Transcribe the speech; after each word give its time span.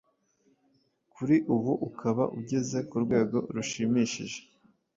kuri 1.13 1.35
ubu 1.53 1.71
ukaba 1.87 2.23
ugeze 2.39 2.77
ku 2.89 2.95
rwego 3.03 3.37
rushimishije. 3.55 4.39